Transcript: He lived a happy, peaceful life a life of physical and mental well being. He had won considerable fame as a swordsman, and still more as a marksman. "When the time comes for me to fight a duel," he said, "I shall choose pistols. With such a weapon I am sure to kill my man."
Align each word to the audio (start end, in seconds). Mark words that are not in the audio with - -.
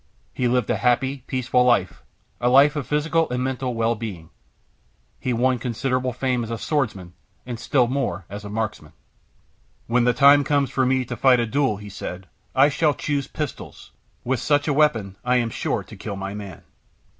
He 0.33 0.47
lived 0.47 0.67
a 0.71 0.77
happy, 0.77 1.23
peaceful 1.27 1.63
life 1.63 2.01
a 2.39 2.49
life 2.49 2.75
of 2.75 2.87
physical 2.87 3.29
and 3.29 3.43
mental 3.43 3.75
well 3.75 3.93
being. 3.93 4.31
He 5.19 5.29
had 5.29 5.37
won 5.37 5.59
considerable 5.59 6.11
fame 6.11 6.43
as 6.43 6.49
a 6.49 6.57
swordsman, 6.57 7.13
and 7.45 7.59
still 7.59 7.85
more 7.85 8.25
as 8.27 8.43
a 8.43 8.49
marksman. 8.49 8.93
"When 9.85 10.05
the 10.05 10.13
time 10.13 10.43
comes 10.43 10.71
for 10.71 10.87
me 10.87 11.05
to 11.05 11.15
fight 11.15 11.39
a 11.39 11.45
duel," 11.45 11.77
he 11.77 11.89
said, 11.89 12.27
"I 12.55 12.67
shall 12.67 12.95
choose 12.95 13.27
pistols. 13.27 13.91
With 14.23 14.39
such 14.39 14.67
a 14.67 14.73
weapon 14.73 15.17
I 15.23 15.35
am 15.35 15.51
sure 15.51 15.83
to 15.83 15.95
kill 15.95 16.15
my 16.15 16.33
man." 16.33 16.63